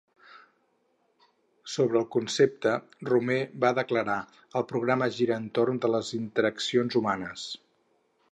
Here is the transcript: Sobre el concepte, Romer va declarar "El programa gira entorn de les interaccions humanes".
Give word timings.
Sobre 1.73 1.99
el 2.03 2.07
concepte, 2.15 2.71
Romer 3.11 3.37
va 3.65 3.71
declarar 3.81 4.17
"El 4.61 4.67
programa 4.73 5.11
gira 5.19 5.39
entorn 5.43 5.77
de 5.85 5.95
les 5.99 6.11
interaccions 6.21 7.01
humanes". 7.03 7.45